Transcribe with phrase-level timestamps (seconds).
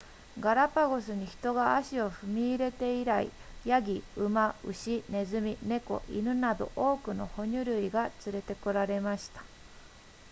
[0.39, 3.29] ガラパゴスに人が足を踏み入れて以来
[3.65, 9.43] ヤギ馬牛ネズミ猫犬など多くの哺乳類が連れて来られました